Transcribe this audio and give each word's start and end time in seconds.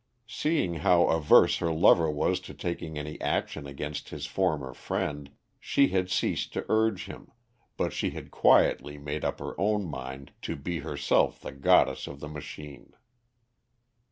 Seeing 0.25 0.73
how 0.81 1.09
averse 1.09 1.57
her 1.57 1.71
lover 1.71 2.09
was 2.09 2.39
to 2.39 2.55
taking 2.55 2.97
any 2.97 3.21
action 3.21 3.67
against 3.67 4.09
his 4.09 4.25
former 4.25 4.73
friend, 4.73 5.29
she 5.59 5.89
had 5.89 6.09
ceased 6.09 6.53
to 6.53 6.65
urge 6.69 7.05
him, 7.05 7.31
but 7.77 7.93
she 7.93 8.09
had 8.09 8.31
quietly 8.31 8.97
made 8.97 9.23
up 9.23 9.37
her 9.37 9.53
own 9.61 9.85
mind 9.85 10.31
to 10.41 10.55
be 10.55 10.79
herself 10.79 11.39
the 11.39 11.51
goddess 11.51 12.07
of 12.07 12.19
the 12.19 12.27
machine. 12.27 12.93